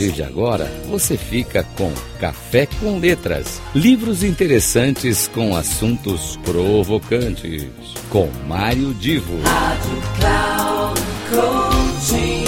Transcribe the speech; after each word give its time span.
partir 0.00 0.12
de 0.12 0.22
agora, 0.22 0.64
você 0.88 1.16
fica 1.16 1.62
com 1.76 1.92
Café 2.18 2.66
com 2.66 2.98
Letras. 2.98 3.60
Livros 3.74 4.22
interessantes 4.22 5.28
com 5.28 5.54
assuntos 5.54 6.38
provocantes. 6.38 7.68
Com 8.08 8.28
Mário 8.46 8.94
Divo. 8.94 9.38
Rádio 9.42 10.02
Cloud 10.18 11.00
Coaching. 11.28 12.44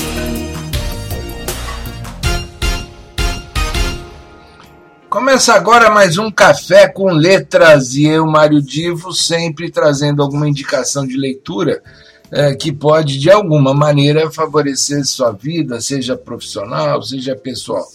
Começa 5.11 5.53
agora 5.53 5.91
mais 5.91 6.17
um 6.17 6.31
Café 6.31 6.89
com 6.89 7.13
Letras 7.13 7.95
e 7.95 8.07
eu, 8.07 8.27
Mário 8.27 8.63
Divo, 8.63 9.13
sempre 9.13 9.71
trazendo 9.71 10.23
alguma 10.23 10.49
indicação 10.49 11.07
de 11.07 11.19
leitura 11.19 11.83
é, 12.33 12.55
que 12.55 12.73
pode, 12.73 13.19
de 13.19 13.31
alguma 13.31 13.75
maneira, 13.75 14.31
favorecer 14.31 15.05
sua 15.05 15.33
vida, 15.33 15.81
seja 15.83 16.17
profissional, 16.17 17.03
seja 17.03 17.37
pessoal. 17.37 17.87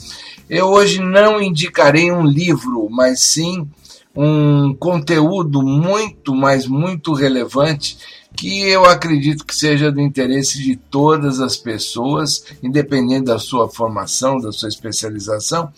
Eu 0.47 0.67
hoje 0.67 1.01
não 1.01 1.41
indicarei 1.41 2.11
um 2.11 2.23
livro, 2.23 2.87
mas 2.89 3.21
sim 3.21 3.67
um 4.15 4.75
conteúdo 4.75 5.61
muito, 5.61 6.35
mas 6.35 6.67
muito 6.67 7.13
relevante 7.13 7.97
que 8.35 8.61
eu 8.61 8.85
acredito 8.85 9.43
que 9.45 9.55
seja 9.55 9.91
do 9.91 9.99
interesse 9.99 10.61
de 10.61 10.75
todas 10.75 11.39
as 11.39 11.57
pessoas, 11.57 12.43
independente 12.61 13.25
da 13.25 13.39
sua 13.39 13.67
formação, 13.67 14.37
da 14.37 14.51
sua 14.51 14.69
especialização. 14.69 15.71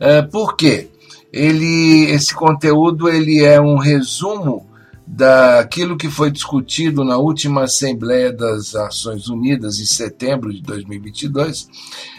É, 0.00 0.22
por 0.22 0.56
quê? 0.56 0.88
Ele, 1.30 2.06
esse 2.10 2.34
conteúdo 2.34 3.08
ele 3.08 3.44
é 3.44 3.60
um 3.60 3.76
resumo 3.76 4.67
daquilo 5.10 5.96
que 5.96 6.10
foi 6.10 6.30
discutido 6.30 7.02
na 7.02 7.16
última 7.16 7.64
Assembleia 7.64 8.30
das 8.30 8.74
Nações 8.74 9.28
Unidas, 9.28 9.80
em 9.80 9.86
setembro 9.86 10.52
de 10.52 10.60
2022, 10.60 11.66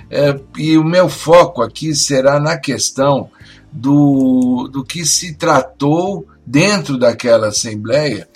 é, 0.10 0.40
e 0.58 0.76
o 0.76 0.84
meu 0.84 1.08
foco 1.08 1.62
aqui 1.62 1.94
será 1.94 2.40
na 2.40 2.58
questão 2.58 3.30
do, 3.72 4.68
do 4.72 4.84
que 4.84 5.06
se 5.06 5.36
tratou 5.36 6.26
dentro 6.44 6.98
daquela 6.98 7.50
Assembleia 7.50 8.28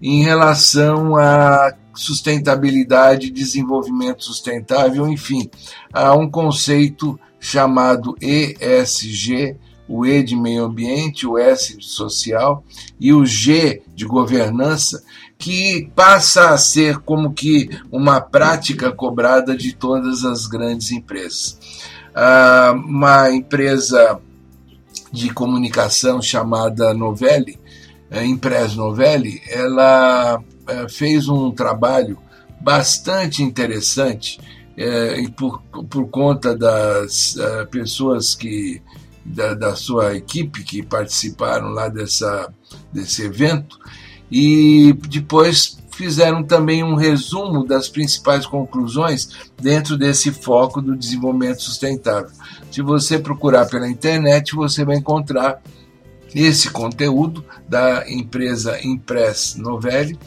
em 0.00 0.22
relação 0.22 1.14
à 1.16 1.74
sustentabilidade, 1.94 3.30
desenvolvimento 3.30 4.24
sustentável, 4.24 5.06
enfim, 5.06 5.50
a 5.92 6.14
um 6.14 6.30
conceito 6.30 7.20
chamado 7.38 8.16
ESG, 8.18 9.58
o 9.90 10.06
E 10.06 10.22
de 10.22 10.36
meio 10.36 10.64
ambiente, 10.64 11.26
o 11.26 11.36
S 11.36 11.76
de 11.76 11.84
social 11.84 12.64
e 13.00 13.12
o 13.12 13.26
G 13.26 13.82
de 13.92 14.04
governança, 14.04 15.02
que 15.36 15.90
passa 15.96 16.50
a 16.50 16.58
ser 16.58 16.98
como 16.98 17.32
que 17.32 17.68
uma 17.90 18.20
prática 18.20 18.92
cobrada 18.92 19.56
de 19.56 19.74
todas 19.74 20.24
as 20.24 20.46
grandes 20.46 20.92
empresas. 20.92 21.58
Ah, 22.14 22.72
uma 22.76 23.32
empresa 23.32 24.20
de 25.12 25.30
comunicação 25.30 26.22
chamada 26.22 26.94
Novelli, 26.94 27.58
eh, 28.10 28.24
Impress 28.24 28.76
Novelli, 28.76 29.42
ela 29.48 30.40
eh, 30.68 30.86
fez 30.88 31.28
um 31.28 31.50
trabalho 31.50 32.16
bastante 32.60 33.42
interessante 33.42 34.40
eh, 34.76 35.24
por, 35.36 35.60
por 35.88 36.08
conta 36.08 36.56
das 36.56 37.36
pessoas 37.70 38.34
que 38.34 38.80
da, 39.24 39.54
da 39.54 39.76
sua 39.76 40.14
equipe 40.16 40.64
que 40.64 40.82
participaram 40.82 41.68
lá 41.68 41.88
dessa, 41.88 42.52
desse 42.92 43.24
evento 43.24 43.78
e 44.30 44.92
depois 45.08 45.78
fizeram 45.90 46.42
também 46.42 46.82
um 46.82 46.94
resumo 46.94 47.66
das 47.66 47.88
principais 47.88 48.46
conclusões 48.46 49.50
dentro 49.60 49.98
desse 49.98 50.32
foco 50.32 50.80
do 50.80 50.96
desenvolvimento 50.96 51.62
sustentável. 51.62 52.30
Se 52.70 52.80
você 52.80 53.18
procurar 53.18 53.66
pela 53.66 53.88
internet, 53.88 54.54
você 54.54 54.84
vai 54.84 54.96
encontrar 54.96 55.60
esse 56.34 56.70
conteúdo 56.70 57.44
da 57.68 58.08
empresa 58.08 58.78
Impress 58.82 59.56
Novelli. 59.56 60.18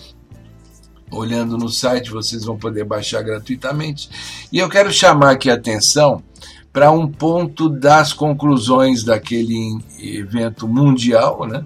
Olhando 1.09 1.57
no 1.57 1.69
site, 1.69 2.11
vocês 2.11 2.43
vão 2.43 2.57
poder 2.57 2.83
baixar 2.83 3.21
gratuitamente. 3.21 4.09
E 4.51 4.59
eu 4.59 4.69
quero 4.69 4.91
chamar 4.91 5.31
aqui 5.31 5.49
a 5.49 5.53
atenção 5.53 6.23
para 6.73 6.91
um 6.91 7.07
ponto 7.07 7.69
das 7.69 8.11
conclusões 8.11 9.03
daquele 9.03 9.77
evento 9.99 10.67
mundial, 10.67 11.45
né? 11.47 11.63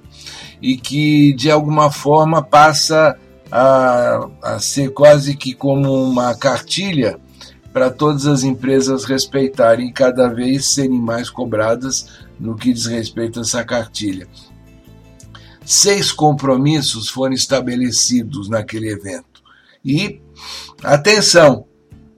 E 0.62 0.75
que 0.78 1.34
de 1.34 1.50
alguma 1.50 1.90
forma 1.90 2.44
passa 2.44 3.17
a, 3.50 4.28
a 4.44 4.59
ser 4.59 4.91
quase 4.91 5.38
que 5.38 5.53
como 5.53 5.94
uma 6.03 6.35
cartilha 6.35 7.17
para 7.72 7.90
todas 7.90 8.25
as 8.25 8.44
empresas 8.44 9.06
respeitarem 9.06 9.94
cada 9.94 10.28
vez 10.28 10.66
serem 10.66 11.00
mais 11.00 11.29
cobradas 11.29 12.07
no 12.38 12.56
que 12.56 12.73
diz 12.73 12.85
respeito 12.85 13.40
a 13.40 13.44
essa 13.44 13.63
cartilha. 13.63 14.28
Seis 15.63 16.12
compromissos 16.12 17.07
foram 17.07 17.34
estabelecidos 17.34 18.50
naquele 18.50 18.90
evento. 18.90 19.41
E, 19.85 20.22
atenção, 20.84 21.66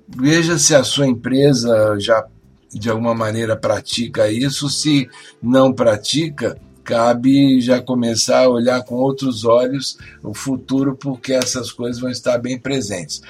veja 0.07 0.57
se 0.57 0.73
a 0.73 0.83
sua 0.83 1.07
empresa 1.07 1.95
já 1.99 2.25
de 2.71 2.89
alguma 2.89 3.15
maneira 3.15 3.55
pratica 3.55 4.31
isso, 4.31 4.69
se 4.69 5.09
não 5.41 5.73
pratica, 5.73 6.57
cabe 6.83 7.61
já 7.61 7.81
começar 7.81 8.45
a 8.45 8.49
olhar 8.49 8.83
com 8.83 8.95
outros 8.95 9.45
olhos 9.45 9.97
o 10.23 10.33
futuro, 10.33 10.95
porque 10.95 11.33
essas 11.33 11.71
coisas 11.71 12.01
vão 12.01 12.09
estar 12.09 12.37
bem 12.37 12.57
presentes. 12.57 13.21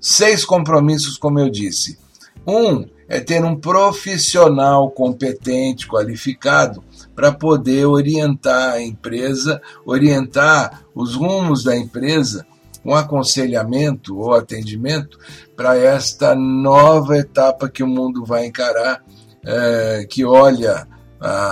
Seis 0.00 0.44
compromissos, 0.44 1.16
como 1.16 1.38
eu 1.40 1.50
disse. 1.50 1.98
Um 2.46 2.86
é 3.08 3.20
ter 3.20 3.44
um 3.44 3.56
profissional 3.56 4.90
competente, 4.90 5.88
qualificado, 5.88 6.84
para 7.14 7.32
poder 7.32 7.86
orientar 7.86 8.74
a 8.74 8.82
empresa, 8.82 9.60
orientar 9.84 10.84
os 10.94 11.14
rumos 11.14 11.64
da 11.64 11.76
empresa 11.76 12.46
um 12.84 12.94
aconselhamento 12.94 14.18
ou 14.18 14.34
atendimento 14.34 15.18
para 15.56 15.76
esta 15.76 16.34
nova 16.34 17.18
etapa 17.18 17.68
que 17.68 17.82
o 17.82 17.86
mundo 17.86 18.24
vai 18.24 18.46
encarar, 18.46 19.04
é, 19.44 20.06
que 20.08 20.24
olha 20.24 20.86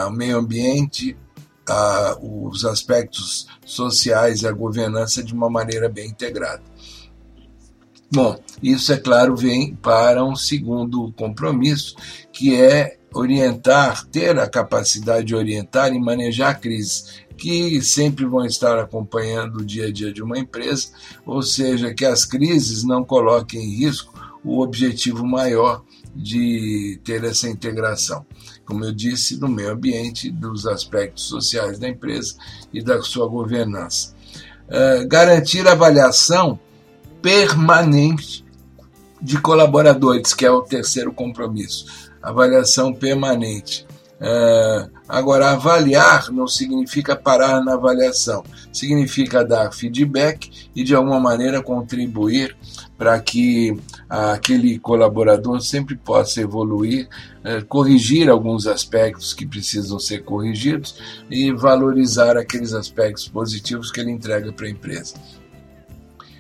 o 0.06 0.10
meio 0.10 0.38
ambiente, 0.38 1.16
a, 1.68 2.16
os 2.20 2.64
aspectos 2.64 3.48
sociais 3.64 4.42
e 4.42 4.46
a 4.46 4.52
governança 4.52 5.22
de 5.22 5.34
uma 5.34 5.50
maneira 5.50 5.88
bem 5.88 6.08
integrada. 6.08 6.62
Bom, 8.12 8.38
isso 8.62 8.92
é 8.92 8.96
claro 8.96 9.34
vem 9.34 9.74
para 9.74 10.24
um 10.24 10.36
segundo 10.36 11.12
compromisso, 11.12 11.96
que 12.32 12.54
é 12.54 12.95
orientar, 13.16 14.06
ter 14.06 14.38
a 14.38 14.48
capacidade 14.48 15.26
de 15.26 15.34
orientar 15.34 15.92
e 15.92 15.98
manejar 15.98 16.50
a 16.50 16.54
crise 16.54 17.26
que 17.36 17.82
sempre 17.82 18.24
vão 18.24 18.44
estar 18.44 18.78
acompanhando 18.78 19.58
o 19.58 19.64
dia 19.64 19.86
a 19.86 19.92
dia 19.92 20.12
de 20.12 20.22
uma 20.22 20.38
empresa, 20.38 20.88
ou 21.24 21.42
seja, 21.42 21.92
que 21.92 22.04
as 22.04 22.24
crises 22.24 22.82
não 22.82 23.04
coloquem 23.04 23.60
em 23.60 23.76
risco 23.76 24.14
o 24.42 24.62
objetivo 24.62 25.26
maior 25.26 25.82
de 26.14 26.98
ter 27.04 27.22
essa 27.24 27.48
integração. 27.48 28.24
Como 28.64 28.84
eu 28.84 28.92
disse, 28.92 29.36
do 29.36 29.48
meio 29.48 29.72
ambiente, 29.72 30.30
dos 30.30 30.66
aspectos 30.66 31.24
sociais 31.24 31.78
da 31.78 31.88
empresa 31.88 32.36
e 32.72 32.82
da 32.82 33.02
sua 33.02 33.28
governança. 33.28 34.14
Uh, 34.66 35.06
garantir 35.06 35.68
avaliação 35.68 36.58
permanente 37.20 38.44
de 39.20 39.40
colaboradores, 39.40 40.32
que 40.32 40.44
é 40.44 40.50
o 40.50 40.62
terceiro 40.62 41.12
compromisso. 41.12 42.10
Avaliação 42.28 42.92
permanente. 42.92 43.86
Uh, 44.16 44.96
Agora, 45.08 45.50
avaliar 45.50 46.32
não 46.32 46.48
significa 46.48 47.14
parar 47.14 47.62
na 47.62 47.74
avaliação, 47.74 48.42
significa 48.72 49.44
dar 49.44 49.72
feedback 49.72 50.68
e 50.74 50.82
de 50.82 50.96
alguma 50.96 51.20
maneira 51.20 51.62
contribuir 51.62 52.56
para 52.98 53.18
que 53.20 53.76
aquele 54.08 54.80
colaborador 54.80 55.60
sempre 55.60 55.96
possa 55.96 56.40
evoluir, 56.40 57.08
eh, 57.44 57.60
corrigir 57.68 58.28
alguns 58.28 58.66
aspectos 58.66 59.32
que 59.32 59.46
precisam 59.46 59.98
ser 60.00 60.24
corrigidos 60.24 60.96
e 61.30 61.52
valorizar 61.52 62.36
aqueles 62.36 62.72
aspectos 62.72 63.28
positivos 63.28 63.92
que 63.92 64.00
ele 64.00 64.10
entrega 64.10 64.52
para 64.52 64.66
a 64.66 64.70
empresa. 64.70 65.14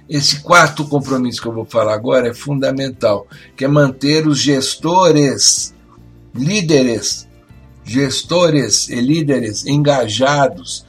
Esse 0.08 0.40
quarto 0.40 0.88
compromisso 0.88 1.40
que 1.40 1.46
eu 1.46 1.52
vou 1.52 1.64
falar 1.64 1.94
agora 1.94 2.28
é 2.28 2.34
fundamental, 2.34 3.28
que 3.56 3.64
é 3.64 3.68
manter 3.68 4.26
os 4.26 4.38
gestores, 4.38 5.75
líderes 6.36 7.26
gestores 7.86 8.88
e 8.88 9.00
líderes 9.00 9.64
engajados, 9.64 10.84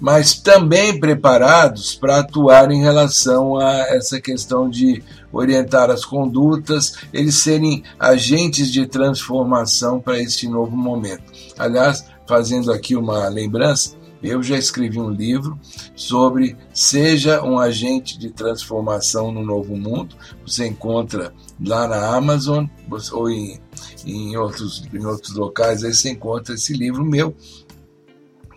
mas 0.00 0.34
também 0.34 0.98
preparados 0.98 1.96
para 1.96 2.20
atuar 2.20 2.70
em 2.70 2.80
relação 2.80 3.56
a 3.56 3.72
essa 3.88 4.20
questão 4.20 4.70
de 4.70 5.02
orientar 5.32 5.90
as 5.90 6.04
condutas, 6.04 6.94
eles 7.12 7.34
serem 7.34 7.82
agentes 7.98 8.70
de 8.70 8.86
transformação 8.86 10.00
para 10.00 10.22
este 10.22 10.48
novo 10.48 10.76
momento. 10.76 11.24
Aliás, 11.58 12.04
fazendo 12.26 12.72
aqui 12.72 12.94
uma 12.94 13.28
lembrança, 13.28 13.97
Eu 14.22 14.42
já 14.42 14.56
escrevi 14.56 14.98
um 14.98 15.10
livro 15.10 15.58
sobre 15.94 16.56
Seja 16.72 17.42
um 17.42 17.58
agente 17.58 18.18
de 18.18 18.30
transformação 18.30 19.30
no 19.30 19.44
novo 19.44 19.76
mundo. 19.76 20.16
Você 20.44 20.66
encontra 20.66 21.32
lá 21.64 21.86
na 21.86 22.16
Amazon 22.16 22.66
ou 23.12 23.30
em, 23.30 23.60
em, 24.04 24.36
outros, 24.36 24.84
em 24.92 25.04
outros 25.04 25.34
locais. 25.34 25.84
Aí 25.84 25.94
você 25.94 26.10
encontra 26.10 26.54
esse 26.54 26.72
livro 26.72 27.04
meu 27.04 27.34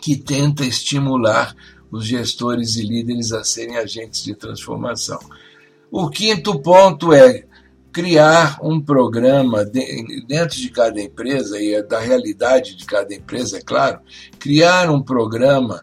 que 0.02 0.16
tenta 0.16 0.66
estimular 0.66 1.56
os 1.92 2.06
gestores 2.06 2.76
e 2.76 2.84
líderes 2.84 3.32
a 3.32 3.44
serem 3.44 3.78
agentes 3.78 4.24
de 4.24 4.34
transformação. 4.34 5.20
O 5.92 6.10
quinto 6.10 6.60
ponto 6.60 7.14
é 7.14 7.46
criar 7.92 8.58
um 8.62 8.80
programa 8.80 9.66
dentro 9.66 10.58
de 10.58 10.70
cada 10.70 11.02
empresa, 11.02 11.60
e 11.60 11.74
é 11.74 11.84
da 11.84 12.00
realidade 12.00 12.76
de 12.76 12.86
cada 12.86 13.14
empresa, 13.14 13.58
é 13.58 13.62
claro, 13.62 14.00
criar 14.40 14.90
um 14.90 15.02
programa 15.02 15.82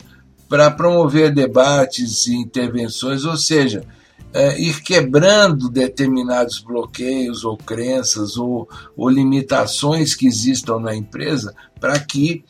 para 0.49 0.70
promover 0.70 1.32
debates 1.32 2.26
e 2.26 2.34
intervenções, 2.34 3.25
ou 3.25 3.37
seja, 3.37 3.84
é, 4.32 4.60
ir 4.60 4.82
quebrando 4.82 5.69
determinados 5.69 6.60
bloqueios 6.60 7.44
ou 7.44 7.56
crenças 7.56 8.37
ou, 8.37 8.69
ou 8.96 9.08
limitações 9.08 10.14
que 10.14 10.26
existam 10.26 10.78
na 10.78 10.94
empresa 10.94 11.54
para 11.81 11.99
que 11.99 12.44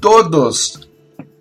todos, 0.00 0.88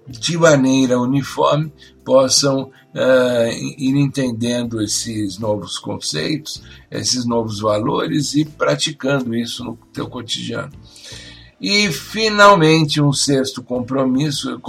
de 0.07 0.37
maneira 0.37 0.99
uniforme, 0.99 1.71
possam 2.03 2.63
uh, 2.63 3.51
ir 3.77 3.95
entendendo 3.95 4.81
esses 4.81 5.37
novos 5.39 5.79
conceitos, 5.79 6.61
esses 6.91 7.25
novos 7.25 7.59
valores 7.59 8.35
e 8.35 8.45
praticando 8.45 9.35
isso 9.35 9.63
no 9.63 9.77
teu 9.93 10.07
cotidiano. 10.07 10.71
E 11.59 11.89
finalmente 11.91 13.01
um 13.01 13.13
sexto 13.13 13.63
compromisso, 13.63 14.59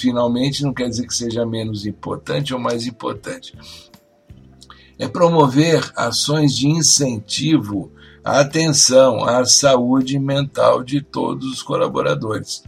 finalmente 0.00 0.62
não 0.62 0.72
quer 0.72 0.88
dizer 0.88 1.06
que 1.06 1.14
seja 1.14 1.44
menos 1.44 1.84
importante 1.84 2.54
ou 2.54 2.60
mais 2.60 2.86
importante. 2.86 3.52
É 4.98 5.06
promover 5.06 5.92
ações 5.94 6.56
de 6.56 6.66
incentivo 6.66 7.92
à 8.24 8.40
atenção 8.40 9.24
à 9.24 9.44
saúde 9.44 10.18
mental 10.18 10.82
de 10.82 11.02
todos 11.02 11.46
os 11.52 11.62
colaboradores. 11.62 12.62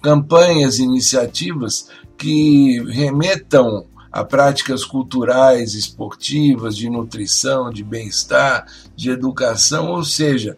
Campanhas, 0.00 0.78
iniciativas 0.78 1.88
que 2.16 2.80
remetam 2.90 3.86
a 4.10 4.24
práticas 4.24 4.84
culturais, 4.84 5.74
esportivas, 5.74 6.76
de 6.76 6.88
nutrição, 6.88 7.70
de 7.70 7.84
bem-estar, 7.84 8.66
de 8.96 9.10
educação, 9.10 9.90
ou 9.90 10.02
seja, 10.02 10.56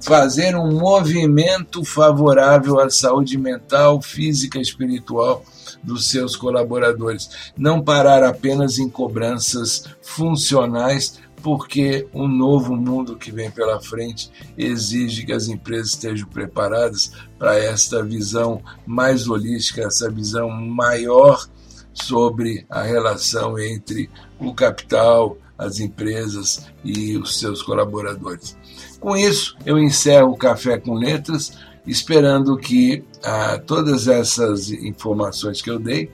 fazer 0.00 0.56
um 0.56 0.72
movimento 0.72 1.84
favorável 1.84 2.80
à 2.80 2.90
saúde 2.90 3.38
mental, 3.38 4.02
física 4.02 4.58
e 4.58 4.62
espiritual 4.62 5.44
dos 5.82 6.08
seus 6.08 6.36
colaboradores. 6.36 7.30
Não 7.56 7.80
parar 7.80 8.22
apenas 8.22 8.78
em 8.78 8.88
cobranças 8.88 9.84
funcionais, 10.02 11.18
porque 11.42 12.06
o 12.12 12.28
novo 12.28 12.76
mundo 12.76 13.16
que 13.16 13.32
vem 13.32 13.50
pela 13.50 13.80
frente 13.80 14.30
exige 14.56 15.26
que 15.26 15.32
as 15.32 15.48
empresas 15.48 15.90
estejam 15.90 16.28
preparadas 16.28 17.12
para 17.38 17.58
esta 17.58 18.02
visão 18.02 18.62
mais 18.86 19.28
holística, 19.28 19.82
essa 19.82 20.10
visão 20.10 20.48
maior 20.48 21.46
sobre 21.92 22.64
a 22.70 22.82
relação 22.82 23.58
entre 23.58 24.08
o 24.38 24.54
capital, 24.54 25.36
as 25.58 25.80
empresas 25.80 26.66
e 26.84 27.16
os 27.16 27.38
seus 27.38 27.62
colaboradores. 27.62 28.56
Com 29.00 29.16
isso, 29.16 29.56
eu 29.66 29.78
encerro 29.78 30.30
o 30.30 30.36
Café 30.36 30.78
com 30.78 30.94
Letras, 30.94 31.58
esperando 31.86 32.56
que 32.56 33.04
ah, 33.24 33.60
todas 33.66 34.08
essas 34.08 34.70
informações 34.70 35.60
que 35.60 35.70
eu 35.70 35.78
dei, 35.78 36.10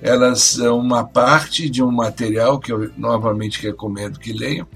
elas 0.00 0.42
são 0.42 0.78
uma 0.78 1.04
parte 1.04 1.68
de 1.68 1.82
um 1.82 1.90
material 1.90 2.58
que 2.58 2.72
eu 2.72 2.90
novamente 2.96 3.60
recomendo 3.60 4.18
que 4.18 4.32
leiam 4.32 4.66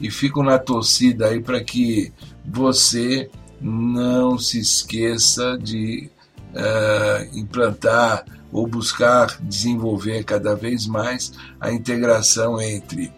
e 0.00 0.10
fico 0.10 0.42
na 0.42 0.58
torcida 0.58 1.26
aí 1.28 1.40
para 1.40 1.62
que 1.62 2.12
você 2.44 3.30
não 3.60 4.38
se 4.38 4.58
esqueça 4.58 5.58
de 5.58 6.10
uh, 6.54 7.38
implantar 7.38 8.24
ou 8.50 8.66
buscar 8.66 9.38
desenvolver 9.42 10.24
cada 10.24 10.54
vez 10.54 10.86
mais 10.86 11.32
a 11.60 11.70
integração 11.70 12.60
entre 12.60 13.12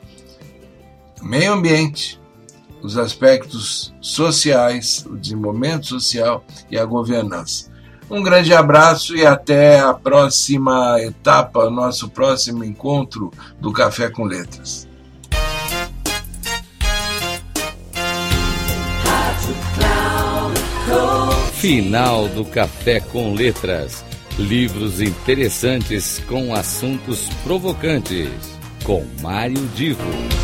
meio 1.23 1.53
ambiente, 1.53 2.21
os 2.83 2.99
aspectos 2.99 3.95
sociais, 4.01 5.07
o 5.09 5.17
desenvolvimento 5.17 5.87
social 5.87 6.45
e 6.71 6.79
a 6.79 6.85
governança. 6.85 7.71
Um 8.11 8.23
grande 8.23 8.53
abraço 8.53 9.17
e 9.17 9.25
até 9.25 9.81
a 9.81 9.95
próxima 9.95 11.01
etapa, 11.01 11.71
nosso 11.71 12.09
próximo 12.11 12.63
encontro 12.65 13.31
do 13.59 13.73
Café 13.73 14.11
com 14.11 14.25
Letras. 14.25 14.89
Final 21.55 22.29
do 22.29 22.45
Café 22.45 23.01
com 23.01 23.33
Letras 23.33 24.05
Livros 24.39 25.01
interessantes 25.03 26.19
com 26.27 26.55
assuntos 26.55 27.29
provocantes. 27.45 28.31
Com 28.83 29.05
Mário 29.21 29.69
Divo. 29.77 30.42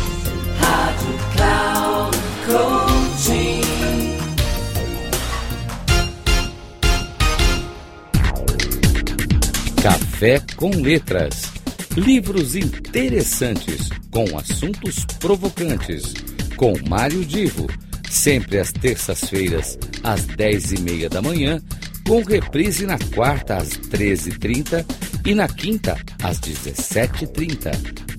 Café 10.19 10.43
com 10.57 10.69
Letras. 10.69 11.53
Livros 11.95 12.53
interessantes 12.53 13.87
com 14.11 14.37
assuntos 14.37 15.05
provocantes. 15.17 16.13
Com 16.57 16.73
Mário 16.89 17.23
Divo. 17.23 17.67
Sempre 18.09 18.59
às 18.59 18.73
terças-feiras, 18.73 19.79
às 20.03 20.25
dez 20.25 20.73
e 20.73 20.81
meia 20.81 21.07
da 21.07 21.21
manhã 21.21 21.61
com 22.05 22.21
reprise 22.21 22.85
na 22.85 22.99
quarta 23.15 23.55
às 23.55 23.69
13h30 23.69 24.85
e 25.25 25.33
na 25.33 25.47
quinta 25.47 25.95
às 26.21 26.37
17h30, 26.41 27.71